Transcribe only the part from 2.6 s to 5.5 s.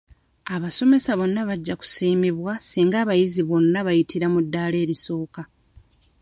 singa abayizi bonna bayitira mu ddaala erisooka.